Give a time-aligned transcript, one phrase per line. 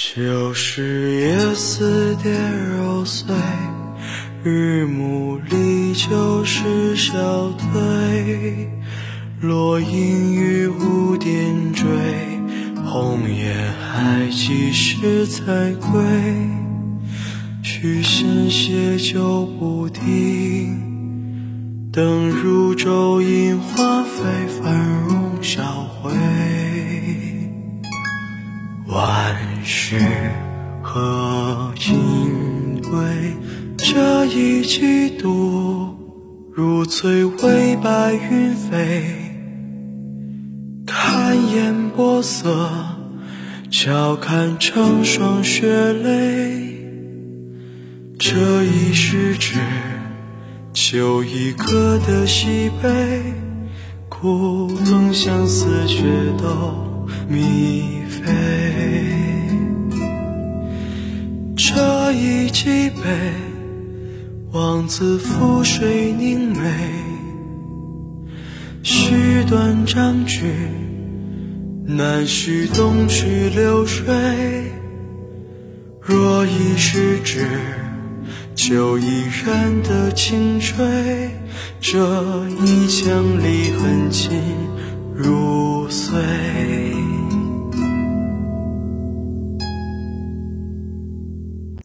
[0.00, 3.34] 旧时夜思蝶揉碎，
[4.44, 8.70] 日暮里旧时消退。
[9.40, 11.84] 落英于无点缀，
[12.84, 16.00] 红颜还几时才归？
[17.60, 20.78] 曲线写就不定，
[21.90, 24.46] 灯如昼映花飞
[29.28, 30.00] 万事
[30.82, 32.98] 何尽归？
[33.76, 35.94] 这一季度，
[36.54, 39.04] 如翠微白云飞。
[40.86, 42.70] 看烟波色，
[43.70, 46.78] 悄看成霜雪泪。
[48.18, 49.58] 这一世只
[50.72, 53.22] 求一刻的西北，
[54.08, 56.02] 古藤相思却
[56.38, 58.24] 都迷飞。
[61.56, 63.02] 这一击杯，
[64.52, 66.60] 望自覆水凝眉。
[68.82, 70.46] 须断章句。
[71.90, 74.04] 难续东去流水，
[76.02, 77.46] 若已是指，
[78.54, 81.30] 就依然的轻吹。
[81.80, 84.38] 这一腔离恨尽，